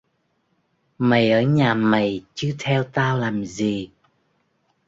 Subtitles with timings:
[0.97, 3.91] Mày ở nhà mày chứ theo tao làm gì